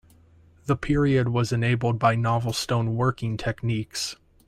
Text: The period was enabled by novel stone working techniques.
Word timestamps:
The 0.65 0.75
period 0.75 1.27
was 1.29 1.51
enabled 1.51 1.99
by 1.99 2.15
novel 2.15 2.53
stone 2.53 2.95
working 2.95 3.37
techniques. 3.37 4.15